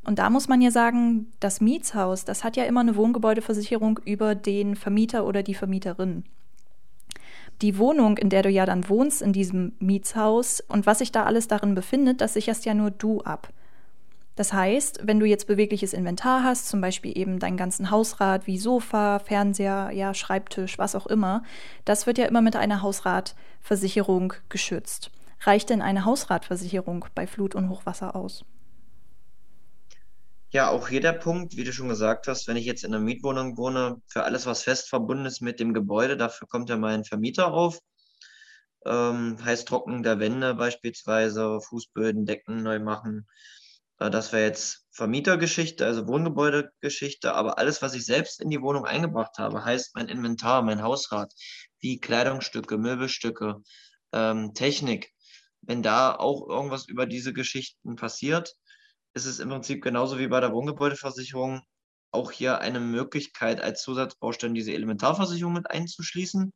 [0.07, 4.37] Und da muss man ja sagen, das Mietshaus, das hat ja immer eine Wohngebäudeversicherung über
[4.37, 6.23] den Vermieter oder die Vermieterin.
[7.61, 11.25] Die Wohnung, in der du ja dann wohnst, in diesem Mietshaus und was sich da
[11.25, 13.49] alles darin befindet, das sicherst ja nur du ab.
[14.37, 18.59] Das heißt, wenn du jetzt bewegliches Inventar hast, zum Beispiel eben deinen ganzen Hausrat wie
[18.59, 21.43] Sofa, Fernseher, ja, Schreibtisch, was auch immer,
[21.85, 25.11] das wird ja immer mit einer Hausratversicherung geschützt.
[25.41, 28.45] Reicht denn eine Hausratversicherung bei Flut und Hochwasser aus?
[30.51, 33.03] Ja, auch hier der Punkt, wie du schon gesagt hast, wenn ich jetzt in einer
[33.05, 37.05] Mietwohnung wohne, für alles, was fest verbunden ist mit dem Gebäude, dafür kommt ja mein
[37.05, 37.81] Vermieter auf.
[38.85, 43.27] Ähm, heißt Trocknen der Wände beispielsweise, Fußböden, Decken neu machen,
[43.99, 48.85] äh, das wäre jetzt Vermietergeschichte, also Wohngebäudegeschichte, aber alles, was ich selbst in die Wohnung
[48.87, 51.33] eingebracht habe, heißt mein Inventar, mein Hausrat,
[51.81, 53.57] wie Kleidungsstücke, Möbelstücke,
[54.13, 55.13] ähm, Technik.
[55.63, 58.55] Wenn da auch irgendwas über diese Geschichten passiert,
[59.17, 61.63] ist es im Prinzip genauso wie bei der Wohngebäudeversicherung
[62.13, 66.53] auch hier eine Möglichkeit, als Zusatzbaustein diese Elementarversicherung mit einzuschließen.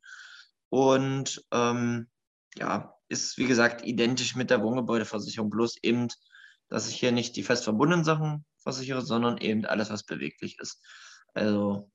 [0.69, 2.09] Und ähm,
[2.57, 6.09] ja, ist wie gesagt identisch mit der Wohngebäudeversicherung, bloß eben
[6.69, 10.81] dass ich hier nicht die fest verbundenen Sachen versichere, sondern eben alles, was beweglich ist.
[11.35, 11.91] Also,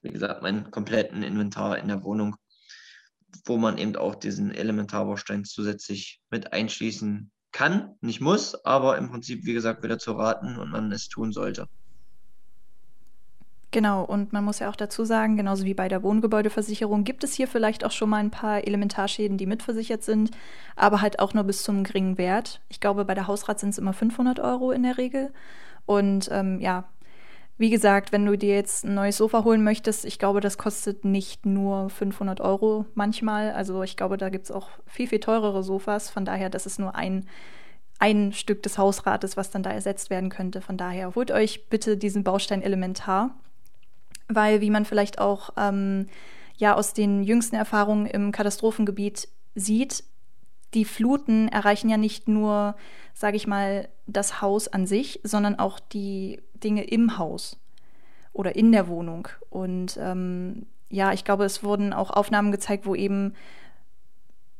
[0.00, 2.36] wie gesagt, meinen kompletten Inventar in der Wohnung,
[3.44, 9.44] wo man eben auch diesen Elementarbaustein zusätzlich mit einschließen kann, nicht muss, aber im Prinzip,
[9.44, 11.68] wie gesagt, wieder zu raten und man es tun sollte.
[13.70, 17.34] Genau, und man muss ja auch dazu sagen, genauso wie bei der Wohngebäudeversicherung gibt es
[17.34, 20.30] hier vielleicht auch schon mal ein paar Elementarschäden, die mitversichert sind,
[20.74, 22.62] aber halt auch nur bis zum geringen Wert.
[22.70, 25.34] Ich glaube, bei der Hausrat sind es immer 500 Euro in der Regel.
[25.84, 26.84] Und ähm, ja,
[27.58, 31.04] wie gesagt, wenn du dir jetzt ein neues Sofa holen möchtest, ich glaube, das kostet
[31.04, 33.52] nicht nur 500 Euro manchmal.
[33.52, 36.08] Also ich glaube, da gibt es auch viel, viel teurere Sofas.
[36.08, 37.26] Von daher, das ist nur ein,
[37.98, 40.60] ein Stück des Hausrates, was dann da ersetzt werden könnte.
[40.60, 43.34] Von daher, holt euch bitte diesen Baustein elementar
[44.28, 46.06] weil, wie man vielleicht auch ähm,
[46.56, 50.04] ja aus den jüngsten Erfahrungen im Katastrophengebiet sieht,
[50.74, 52.76] die Fluten erreichen ja nicht nur,
[53.14, 57.58] sage ich mal, das Haus an sich, sondern auch die Dinge im Haus
[58.32, 59.28] oder in der Wohnung.
[59.50, 63.34] Und ähm, ja, ich glaube, es wurden auch Aufnahmen gezeigt, wo eben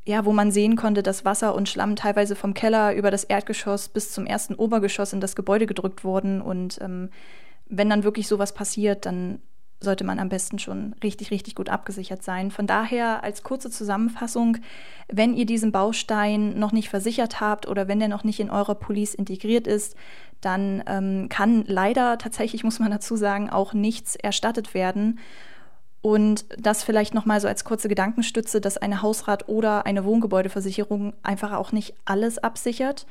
[0.05, 3.89] ja, wo man sehen konnte, dass Wasser und Schlamm teilweise vom Keller über das Erdgeschoss
[3.89, 6.41] bis zum ersten Obergeschoss in das Gebäude gedrückt wurden.
[6.41, 7.09] Und ähm,
[7.67, 9.39] wenn dann wirklich sowas passiert, dann
[9.81, 12.51] sollte man am besten schon richtig, richtig gut abgesichert sein.
[12.51, 14.57] Von daher als kurze Zusammenfassung,
[15.07, 18.75] wenn ihr diesen Baustein noch nicht versichert habt oder wenn der noch nicht in eurer
[18.75, 19.95] Police integriert ist,
[20.41, 25.19] dann ähm, kann leider tatsächlich, muss man dazu sagen, auch nichts erstattet werden.
[26.01, 31.51] Und das vielleicht nochmal so als kurze Gedankenstütze, dass eine Hausrat- oder eine Wohngebäudeversicherung einfach
[31.53, 33.05] auch nicht alles absichert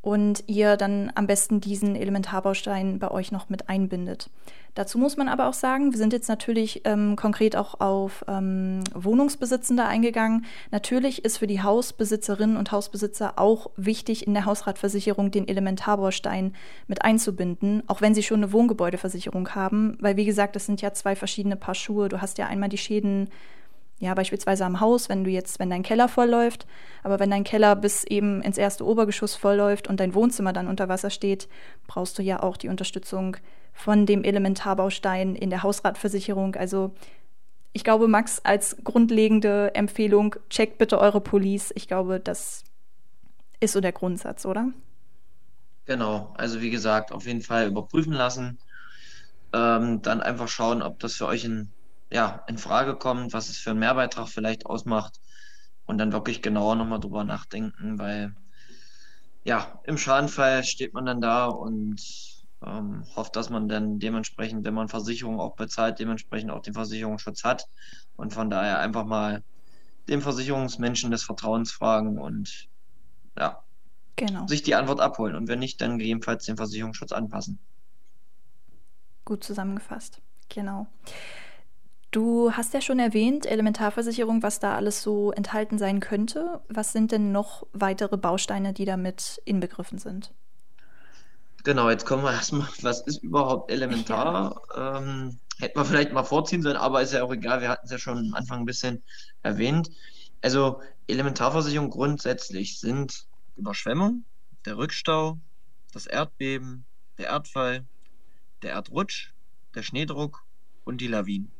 [0.00, 4.30] und ihr dann am besten diesen Elementarbaustein bei euch noch mit einbindet.
[4.74, 8.82] Dazu muss man aber auch sagen, wir sind jetzt natürlich ähm, konkret auch auf ähm,
[8.92, 10.46] Wohnungsbesitzende eingegangen.
[10.72, 16.54] Natürlich ist für die Hausbesitzerinnen und Hausbesitzer auch wichtig, in der Hausratversicherung den Elementarbaustein
[16.88, 20.92] mit einzubinden, auch wenn sie schon eine Wohngebäudeversicherung haben, weil wie gesagt, das sind ja
[20.92, 22.08] zwei verschiedene Paar Schuhe.
[22.08, 23.30] Du hast ja einmal die Schäden
[24.00, 26.66] ja, beispielsweise am Haus, wenn du jetzt, wenn dein Keller vollläuft,
[27.04, 30.88] aber wenn dein Keller bis eben ins erste Obergeschoss vollläuft und dein Wohnzimmer dann unter
[30.88, 31.48] Wasser steht,
[31.86, 33.36] brauchst du ja auch die Unterstützung
[33.74, 36.54] von dem Elementarbaustein in der Hausratversicherung.
[36.54, 36.94] Also
[37.72, 41.72] ich glaube, Max, als grundlegende Empfehlung, checkt bitte eure Police.
[41.74, 42.62] Ich glaube, das
[43.60, 44.68] ist so der Grundsatz, oder?
[45.84, 48.58] Genau, also wie gesagt, auf jeden Fall überprüfen lassen.
[49.52, 51.68] Ähm, dann einfach schauen, ob das für euch in,
[52.10, 55.20] ja, in Frage kommt, was es für einen Mehrbeitrag vielleicht ausmacht.
[55.84, 58.34] Und dann wirklich genauer nochmal drüber nachdenken, weil
[59.42, 62.00] ja, im Schadenfall steht man dann da und
[62.66, 67.44] ähm, hofft, dass man dann dementsprechend, wenn man Versicherung auch bezahlt, dementsprechend auch den Versicherungsschutz
[67.44, 67.68] hat.
[68.16, 69.42] Und von daher einfach mal
[70.08, 72.68] den Versicherungsmenschen des Vertrauens fragen und
[73.36, 73.62] ja,
[74.16, 74.46] genau.
[74.46, 75.34] sich die Antwort abholen.
[75.34, 77.58] Und wenn nicht, dann gegebenenfalls den Versicherungsschutz anpassen.
[79.24, 80.86] Gut zusammengefasst, genau.
[82.10, 86.60] Du hast ja schon erwähnt, Elementarversicherung, was da alles so enthalten sein könnte.
[86.68, 90.32] Was sind denn noch weitere Bausteine, die damit inbegriffen sind?
[91.64, 94.62] Genau, jetzt kommen wir erstmal, was ist überhaupt elementar?
[94.76, 94.98] Ja.
[94.98, 97.90] Ähm, hätten wir vielleicht mal vorziehen sollen, aber ist ja auch egal, wir hatten es
[97.90, 99.02] ja schon am Anfang ein bisschen
[99.42, 99.88] erwähnt.
[100.42, 104.24] Also Elementarversicherung grundsätzlich sind Überschwemmung,
[104.66, 105.38] der Rückstau,
[105.92, 106.84] das Erdbeben,
[107.16, 107.86] der Erdfall,
[108.62, 109.32] der Erdrutsch,
[109.74, 110.44] der Schneedruck
[110.84, 111.50] und die Lawinen.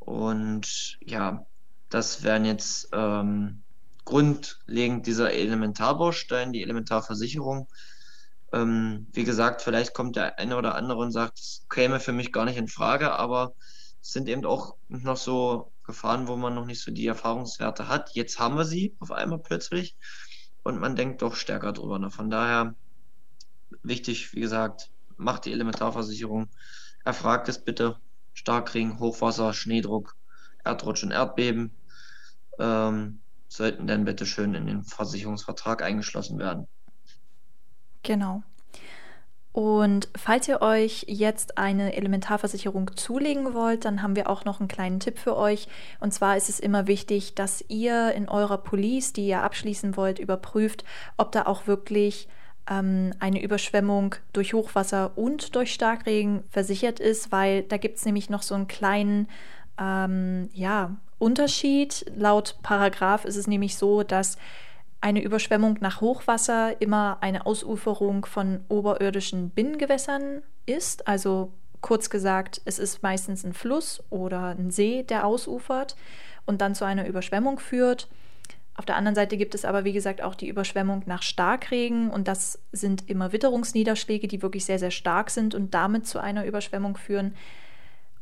[0.00, 1.46] Und ja,
[1.88, 3.62] das wären jetzt ähm,
[4.04, 7.68] grundlegend dieser Elementarbaustein, die Elementarversicherung.
[8.52, 12.32] Ähm, wie gesagt, vielleicht kommt der eine oder andere und sagt, es käme für mich
[12.32, 13.54] gar nicht in Frage, aber
[14.00, 18.14] es sind eben auch noch so Gefahren, wo man noch nicht so die Erfahrungswerte hat.
[18.14, 19.96] Jetzt haben wir sie auf einmal plötzlich
[20.62, 21.98] und man denkt doch stärker drüber.
[21.98, 22.10] Ne?
[22.10, 22.74] Von daher
[23.82, 26.48] wichtig, wie gesagt, macht die Elementarversicherung,
[27.04, 27.98] erfragt es bitte.
[28.34, 30.14] Starkregen, Hochwasser, Schneedruck,
[30.62, 31.72] Erdrutsch und Erdbeben
[32.58, 36.68] ähm, sollten dann bitte schön in den Versicherungsvertrag eingeschlossen werden.
[38.08, 38.42] Genau.
[39.52, 44.68] Und falls ihr euch jetzt eine Elementarversicherung zulegen wollt, dann haben wir auch noch einen
[44.68, 45.68] kleinen Tipp für euch.
[46.00, 50.20] Und zwar ist es immer wichtig, dass ihr in eurer Police, die ihr abschließen wollt,
[50.20, 50.84] überprüft,
[51.18, 52.28] ob da auch wirklich
[52.70, 58.30] ähm, eine Überschwemmung durch Hochwasser und durch Starkregen versichert ist, weil da gibt es nämlich
[58.30, 59.28] noch so einen kleinen
[59.78, 62.10] ähm, ja, Unterschied.
[62.16, 64.38] Laut Paragraph ist es nämlich so, dass
[65.00, 71.06] eine Überschwemmung nach Hochwasser immer eine Ausuferung von oberirdischen Binnengewässern ist.
[71.06, 75.96] Also kurz gesagt, es ist meistens ein Fluss oder ein See, der ausufert
[76.46, 78.08] und dann zu einer Überschwemmung führt.
[78.74, 82.28] Auf der anderen Seite gibt es aber, wie gesagt, auch die Überschwemmung nach Starkregen und
[82.28, 86.96] das sind immer Witterungsniederschläge, die wirklich sehr, sehr stark sind und damit zu einer Überschwemmung
[86.96, 87.34] führen.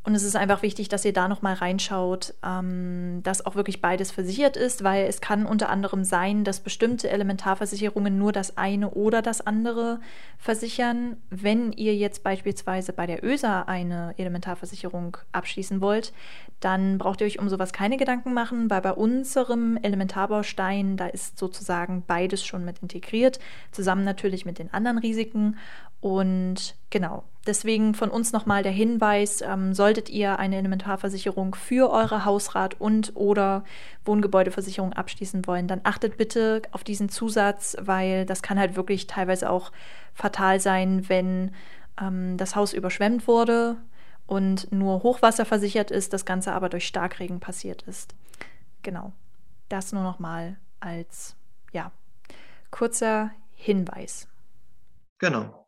[0.07, 4.09] Und es ist einfach wichtig, dass ihr da nochmal reinschaut, ähm, dass auch wirklich beides
[4.09, 9.21] versichert ist, weil es kann unter anderem sein, dass bestimmte Elementarversicherungen nur das eine oder
[9.21, 9.99] das andere
[10.37, 11.17] versichern.
[11.29, 16.13] Wenn ihr jetzt beispielsweise bei der ÖSA eine Elementarversicherung abschließen wollt,
[16.61, 21.37] dann braucht ihr euch um sowas keine Gedanken machen, weil bei unserem Elementarbaustein, da ist
[21.37, 23.39] sozusagen beides schon mit integriert,
[23.73, 25.57] zusammen natürlich mit den anderen Risiken.
[25.99, 32.25] Und genau, deswegen von uns nochmal der Hinweis, ähm, solltet ihr eine Elementarversicherung für eure
[32.25, 33.63] Hausrat- und oder
[34.05, 39.49] Wohngebäudeversicherung abschließen wollen, dann achtet bitte auf diesen Zusatz, weil das kann halt wirklich teilweise
[39.49, 39.71] auch
[40.13, 41.51] fatal sein, wenn
[41.99, 43.77] ähm, das Haus überschwemmt wurde
[44.25, 48.13] und nur Hochwasser versichert ist, das Ganze aber durch Starkregen passiert ist.
[48.83, 49.13] Genau,
[49.69, 51.35] das nur nochmal als
[51.71, 51.91] ja,
[52.71, 54.27] kurzer Hinweis.
[55.19, 55.66] Genau.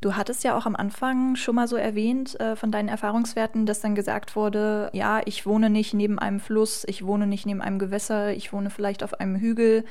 [0.00, 3.80] Du hattest ja auch am Anfang schon mal so erwähnt äh, von deinen Erfahrungswerten, dass
[3.80, 7.78] dann gesagt wurde, ja, ich wohne nicht neben einem Fluss, ich wohne nicht neben einem
[7.78, 9.84] Gewässer, ich wohne vielleicht auf einem Hügel.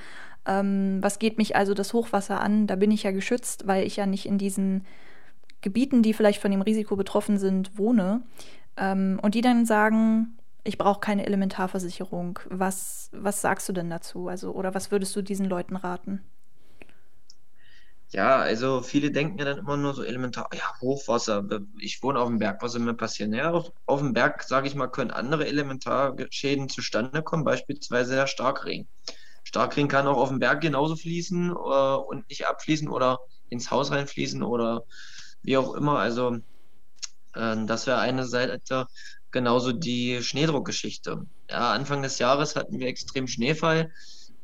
[0.46, 2.68] Ähm, was geht mich also das Hochwasser an?
[2.68, 4.86] Da bin ich ja geschützt, weil ich ja nicht in diesen
[5.62, 8.22] Gebieten, die vielleicht von dem Risiko betroffen sind, wohne.
[8.78, 12.40] Ähm, und die dann sagen, ich brauche keine Elementarversicherung.
[12.50, 14.28] Was, was sagst du denn dazu?
[14.28, 16.22] Also, oder was würdest du diesen Leuten raten?
[18.12, 21.44] Ja, also viele denken ja dann immer nur so elementar, ja, Hochwasser,
[21.80, 23.34] ich wohne auf dem Berg, was soll mir passieren?
[23.34, 28.28] Ja, auf, auf dem Berg, sage ich mal, können andere Elementarschäden zustande kommen, beispielsweise der
[28.28, 28.88] Starkregen.
[29.44, 33.92] Starkregen kann auch auf dem Berg genauso fließen äh, und nicht abfließen oder ins Haus
[33.92, 34.84] reinfließen oder
[35.42, 36.00] wie auch immer.
[36.00, 36.38] Also
[37.34, 38.88] äh, das wäre eine Seite,
[39.32, 41.26] genauso die Schneedruckgeschichte.
[41.50, 43.92] Ja, Anfang des Jahres hatten wir extrem Schneefall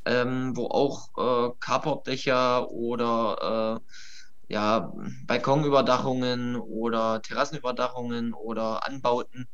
[0.06, 4.92] ähm, wo auch äh, Carportdächer oder äh, ja,
[5.28, 9.48] Balkonüberdachungen oder Terrassenüberdachungen oder Anbauten,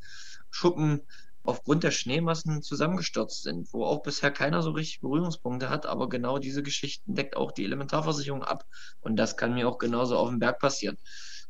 [0.49, 1.01] Schuppen
[1.43, 6.39] aufgrund der Schneemassen zusammengestürzt sind, wo auch bisher keiner so richtig Berührungspunkte hat, aber genau
[6.39, 8.65] diese Geschichten deckt auch die Elementarversicherung ab.
[8.99, 10.97] Und das kann mir auch genauso auf dem Berg passieren.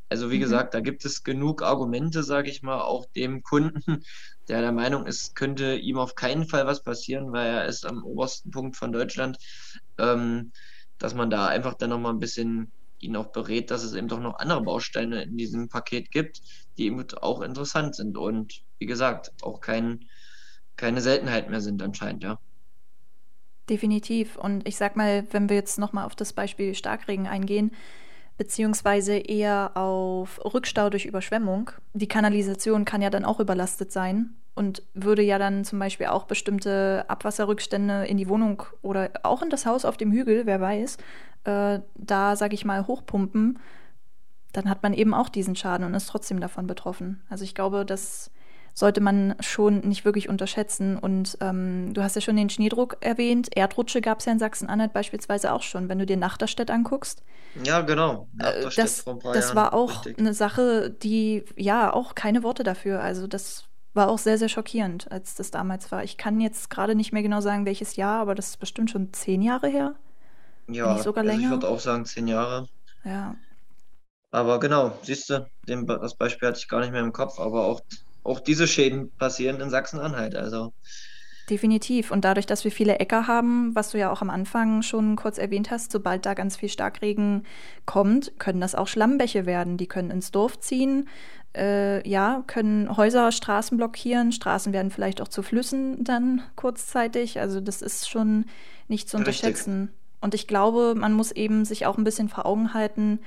[0.10, 0.42] Also wie mhm.
[0.42, 4.04] gesagt, da gibt es genug Argumente, sage ich mal, auch dem Kunden,
[4.48, 8.04] der der Meinung ist, könnte ihm auf keinen Fall was passieren, weil er ist am
[8.04, 9.38] obersten Punkt von Deutschland,
[9.98, 10.52] ähm,
[10.98, 14.20] dass man da einfach dann nochmal ein bisschen ihn auch berät, dass es eben doch
[14.20, 16.42] noch andere Bausteine in diesem Paket gibt,
[16.78, 20.06] die eben auch interessant sind und wie gesagt, auch kein,
[20.76, 22.40] keine Seltenheit mehr sind anscheinend, ja.
[23.70, 24.38] Definitiv.
[24.38, 27.72] Und ich sag mal, wenn wir jetzt nochmal auf das Beispiel Starkregen eingehen,
[28.38, 31.72] beziehungsweise eher auf Rückstau durch Überschwemmung.
[31.94, 36.26] Die Kanalisation kann ja dann auch überlastet sein und würde ja dann zum Beispiel auch
[36.26, 40.98] bestimmte Abwasserrückstände in die Wohnung oder auch in das Haus auf dem Hügel, wer weiß,
[41.44, 43.60] äh, da sage ich mal hochpumpen,
[44.54, 47.22] dann hat man eben auch diesen Schaden und ist trotzdem davon betroffen.
[47.30, 48.32] Also ich glaube, dass
[48.78, 51.00] sollte man schon nicht wirklich unterschätzen.
[51.00, 53.50] Und ähm, du hast ja schon den Schneedruck erwähnt.
[53.58, 55.90] Erdrutsche gab es ja in Sachsen-Anhalt beispielsweise auch schon.
[55.90, 57.24] Wenn du dir Nachterstedt anguckst.
[57.64, 58.28] Ja, genau.
[58.38, 60.20] Äh, das, das war auch richtig.
[60.20, 63.02] eine Sache, die, ja, auch keine Worte dafür.
[63.02, 63.64] Also das
[63.96, 66.04] war auch sehr, sehr schockierend, als das damals war.
[66.04, 69.12] Ich kann jetzt gerade nicht mehr genau sagen, welches Jahr, aber das ist bestimmt schon
[69.12, 69.96] zehn Jahre her.
[70.68, 72.68] Ja, sogar also ich würde auch sagen zehn Jahre.
[73.04, 73.38] Ja.
[74.30, 77.82] Aber genau, siehst du, das Beispiel hatte ich gar nicht mehr im Kopf, aber auch,
[78.28, 80.36] auch diese Schäden passieren in Sachsen-Anhalt.
[80.36, 80.74] Also
[81.50, 82.12] Definitiv.
[82.12, 85.38] Und dadurch, dass wir viele Äcker haben, was du ja auch am Anfang schon kurz
[85.38, 87.46] erwähnt hast, sobald da ganz viel Starkregen
[87.86, 89.78] kommt, können das auch Schlammbäche werden.
[89.78, 91.08] Die können ins Dorf ziehen,
[91.56, 94.34] äh, ja, können Häuser, Straßen blockieren.
[94.34, 97.40] Straßen werden vielleicht auch zu Flüssen dann kurzzeitig.
[97.40, 98.46] Also das ist schon
[98.90, 99.80] nicht zu unterschätzen.
[99.84, 99.98] Richtig.
[100.20, 103.20] Und ich glaube, man muss eben sich auch ein bisschen vor Augen halten,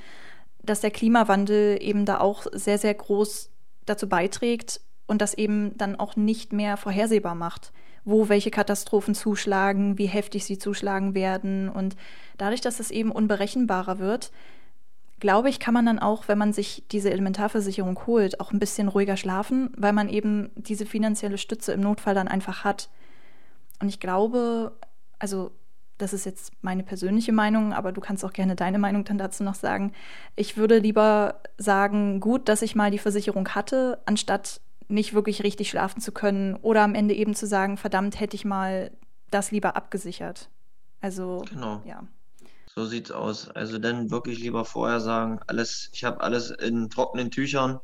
[0.62, 3.48] dass der Klimawandel eben da auch sehr, sehr groß
[3.86, 7.72] dazu beiträgt und das eben dann auch nicht mehr vorhersehbar macht
[8.04, 11.68] wo welche Katastrophen zuschlagen, wie heftig sie zuschlagen werden.
[11.68, 11.96] Und
[12.38, 14.32] dadurch, dass es eben unberechenbarer wird,
[15.18, 18.88] glaube ich, kann man dann auch, wenn man sich diese Elementarversicherung holt, auch ein bisschen
[18.88, 22.88] ruhiger schlafen, weil man eben diese finanzielle Stütze im Notfall dann einfach hat.
[23.80, 24.72] Und ich glaube,
[25.18, 25.52] also
[25.98, 29.44] das ist jetzt meine persönliche Meinung, aber du kannst auch gerne deine Meinung dann dazu
[29.44, 29.92] noch sagen.
[30.34, 35.70] Ich würde lieber sagen, gut, dass ich mal die Versicherung hatte, anstatt nicht wirklich richtig
[35.70, 38.90] schlafen zu können oder am Ende eben zu sagen, verdammt, hätte ich mal
[39.30, 40.50] das lieber abgesichert.
[41.00, 41.82] Also, genau.
[41.84, 42.06] ja.
[42.66, 43.48] So sieht's aus.
[43.48, 47.80] Also dann wirklich lieber vorher sagen, alles, ich habe alles in trockenen Tüchern.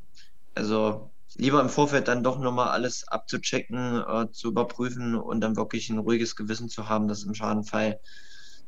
[0.55, 5.91] Also lieber im Vorfeld dann doch nochmal alles abzuchecken, äh, zu überprüfen und dann wirklich
[5.91, 8.01] ein ruhiges Gewissen zu haben, dass im Schadenfall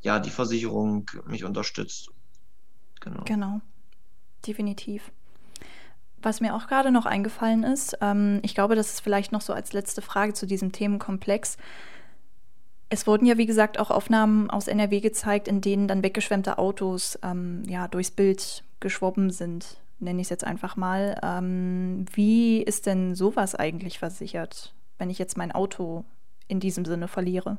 [0.01, 2.11] ja die Versicherung mich unterstützt.
[3.01, 3.22] Genau.
[3.24, 3.61] Genau.
[4.46, 5.12] Definitiv.
[6.22, 9.52] Was mir auch gerade noch eingefallen ist, ähm, ich glaube, das ist vielleicht noch so
[9.52, 11.57] als letzte Frage zu diesem Themenkomplex.
[12.88, 17.18] Es wurden ja, wie gesagt, auch Aufnahmen aus NRW gezeigt, in denen dann weggeschwemmte Autos
[17.22, 21.18] ähm, ja, durchs Bild geschwommen sind, nenne ich es jetzt einfach mal.
[21.22, 26.04] Ähm, wie ist denn sowas eigentlich versichert, wenn ich jetzt mein Auto
[26.48, 27.59] in diesem Sinne verliere?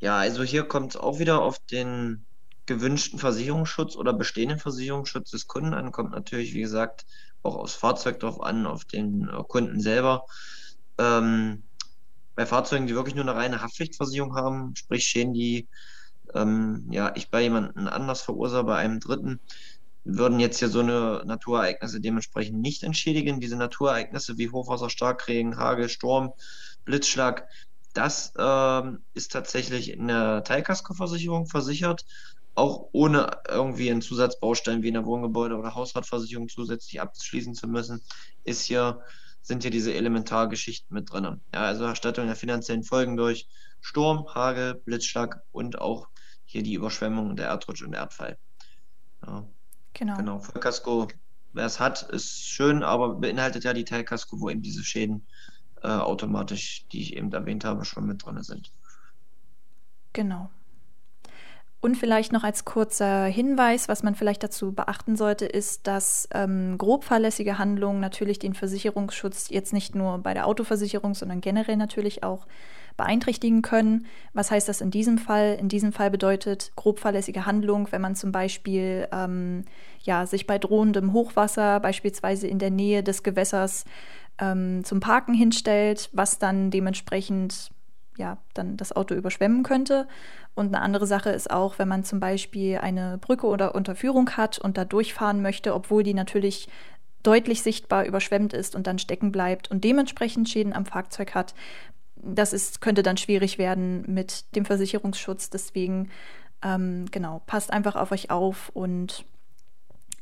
[0.00, 2.24] Ja, also hier kommt es auch wieder auf den
[2.70, 5.90] gewünschten Versicherungsschutz oder bestehenden Versicherungsschutz des Kunden an.
[5.90, 7.04] Kommt natürlich, wie gesagt,
[7.42, 10.24] auch aufs Fahrzeug drauf an, auf den äh, Kunden selber.
[10.96, 11.64] Ähm,
[12.36, 15.66] bei Fahrzeugen, die wirklich nur eine reine Haftpflichtversicherung haben, sprich Schäden, die
[16.32, 19.40] ähm, ja, ich bei jemandem anders verursache, bei einem Dritten,
[20.04, 23.40] würden jetzt hier so eine Naturereignisse dementsprechend nicht entschädigen.
[23.40, 26.32] Diese Naturereignisse wie Hochwasser, Starkregen, Hagel, Sturm,
[26.84, 27.48] Blitzschlag,
[27.94, 32.04] das ähm, ist tatsächlich in der Teilkaskoversicherung versichert
[32.60, 38.02] auch ohne irgendwie einen Zusatzbaustein wie eine Wohngebäude- oder Hausratversicherung zusätzlich abschließen zu müssen,
[38.44, 39.00] ist hier,
[39.40, 41.40] sind hier diese Elementargeschichten mit drin.
[41.54, 43.48] Ja, also Erstattung der finanziellen Folgen durch
[43.80, 46.08] Sturm, Hagel, Blitzschlag und auch
[46.44, 48.36] hier die Überschwemmung, der Erdrutsch und Erdfall.
[49.26, 49.46] Ja.
[49.94, 50.16] Genau.
[50.18, 50.38] Genau.
[50.40, 51.08] Vollkasko,
[51.54, 55.26] wer es hat, ist schön, aber beinhaltet ja die Teilkasko, wo eben diese Schäden
[55.82, 58.70] äh, automatisch, die ich eben erwähnt habe, schon mit drin sind.
[60.12, 60.50] Genau.
[61.82, 66.76] Und vielleicht noch als kurzer Hinweis, was man vielleicht dazu beachten sollte, ist, dass ähm,
[66.76, 72.22] grob fahrlässige Handlungen natürlich den Versicherungsschutz jetzt nicht nur bei der Autoversicherung, sondern generell natürlich
[72.22, 72.46] auch
[72.98, 74.04] beeinträchtigen können.
[74.34, 75.56] Was heißt das in diesem Fall?
[75.58, 79.64] In diesem Fall bedeutet grob fahrlässige Handlung, wenn man zum Beispiel ähm,
[80.02, 83.86] ja, sich bei drohendem Hochwasser beispielsweise in der Nähe des Gewässers
[84.38, 87.70] ähm, zum Parken hinstellt, was dann dementsprechend
[88.20, 90.06] ja, dann das Auto überschwemmen könnte.
[90.54, 94.58] Und eine andere Sache ist auch, wenn man zum Beispiel eine Brücke oder Unterführung hat
[94.58, 96.68] und da durchfahren möchte, obwohl die natürlich
[97.22, 101.54] deutlich sichtbar überschwemmt ist und dann stecken bleibt und dementsprechend Schäden am Fahrzeug hat.
[102.16, 105.48] Das ist, könnte dann schwierig werden mit dem Versicherungsschutz.
[105.48, 106.10] Deswegen,
[106.62, 109.24] ähm, genau, passt einfach auf euch auf und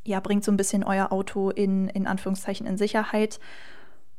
[0.04, 3.40] ja, bringt so ein bisschen euer Auto in, in Anführungszeichen in Sicherheit.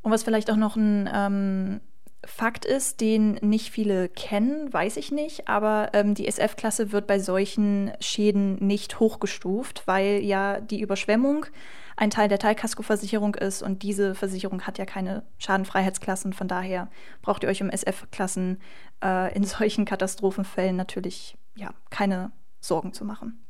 [0.02, 1.80] Und was vielleicht auch noch ein ähm,
[2.24, 7.18] Fakt ist, den nicht viele kennen, weiß ich nicht, aber ähm, die SF-Klasse wird bei
[7.18, 11.46] solchen Schäden nicht hochgestuft, weil ja die Überschwemmung
[11.96, 16.34] ein Teil der Teilkaskoversicherung ist und diese Versicherung hat ja keine Schadenfreiheitsklassen.
[16.34, 16.90] Von daher
[17.22, 18.60] braucht ihr euch um SF-Klassen
[19.02, 23.42] äh, in solchen Katastrophenfällen natürlich ja, keine Sorgen zu machen.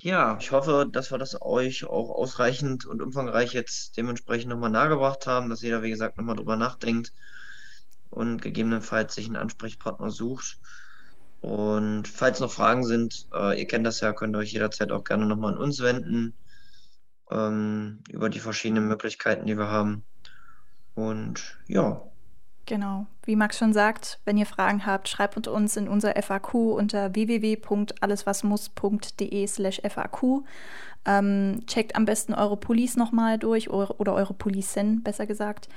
[0.00, 5.26] Ja, ich hoffe, dass wir das euch auch ausreichend und umfangreich jetzt dementsprechend nochmal nahegebracht
[5.26, 7.12] haben, dass jeder, wie gesagt, nochmal drüber nachdenkt
[8.10, 10.58] und gegebenenfalls sich einen Ansprechpartner sucht.
[11.40, 15.04] Und falls noch Fragen sind, äh, ihr kennt das ja, könnt ihr euch jederzeit auch
[15.04, 16.34] gerne nochmal an uns wenden
[17.30, 20.02] ähm, über die verschiedenen Möglichkeiten, die wir haben.
[20.94, 22.02] Und ja.
[22.66, 23.06] Genau.
[23.24, 29.46] wie Max schon sagt, wenn ihr Fragen habt, schreibt uns in unser FAQ unter www.alleswasmuss.de
[29.46, 30.42] slash FAQ.
[31.06, 35.70] Ähm, checkt am besten eure Police nochmal durch oder eure Policen, besser gesagt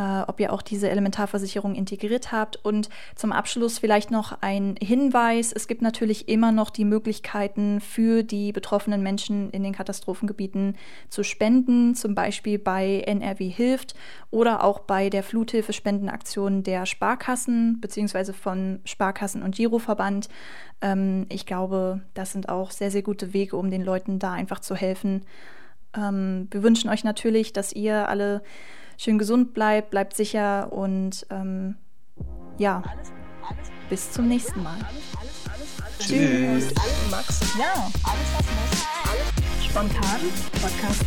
[0.00, 2.56] äh, ob ihr auch diese Elementarversicherung integriert habt.
[2.64, 5.52] Und zum Abschluss vielleicht noch ein Hinweis.
[5.52, 10.76] Es gibt natürlich immer noch die Möglichkeiten für die betroffenen Menschen in den Katastrophengebieten
[11.10, 13.94] zu spenden, zum Beispiel bei NRW Hilft
[14.30, 20.30] oder auch bei der Fluthilfe-Spendenaktion der Sparkassen beziehungsweise von Sparkassen und Giroverband.
[20.80, 24.60] Ähm, ich glaube, das sind auch sehr, sehr gute Wege, um den Leuten da einfach
[24.60, 25.26] zu helfen.
[25.94, 28.42] Ähm, wir wünschen euch natürlich, dass ihr alle
[29.00, 31.76] schön gesund bleibt, bleibt sicher und ähm,
[32.58, 32.82] ja,
[33.88, 34.76] bis zum nächsten Mal.
[35.98, 36.72] Tschüss.
[37.10, 37.40] Max.
[37.58, 39.64] Ja, alles was muss.
[39.64, 40.20] Spontan.
[40.60, 41.04] Podcast